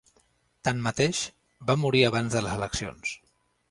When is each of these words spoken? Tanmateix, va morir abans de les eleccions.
Tanmateix, 0.67 1.21
va 1.69 1.79
morir 1.85 2.05
abans 2.11 2.39
de 2.39 2.47
les 2.49 2.61
eleccions. 2.61 3.19